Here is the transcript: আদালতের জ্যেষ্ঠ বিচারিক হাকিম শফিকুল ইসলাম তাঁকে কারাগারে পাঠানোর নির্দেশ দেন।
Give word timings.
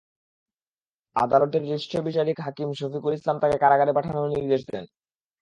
আদালতের 1.15 1.63
জ্যেষ্ঠ 1.65 1.91
বিচারিক 2.07 2.37
হাকিম 2.39 2.69
শফিকুল 2.73 3.13
ইসলাম 3.13 3.37
তাঁকে 3.41 3.57
কারাগারে 3.57 3.91
পাঠানোর 3.93 4.27
নির্দেশ 4.35 4.61
দেন। 4.71 4.85